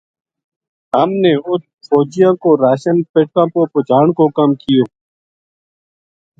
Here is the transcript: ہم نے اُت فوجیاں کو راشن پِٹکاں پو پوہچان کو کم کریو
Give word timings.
ہم 0.95 1.09
نے 1.21 1.33
اُت 1.47 1.63
فوجیاں 1.87 2.33
کو 2.41 2.49
راشن 2.63 2.97
پِٹکاں 3.11 3.47
پو 3.53 3.61
پوہچان 3.73 4.07
کو 4.17 4.23
کم 4.37 4.49
کریو 4.61 4.83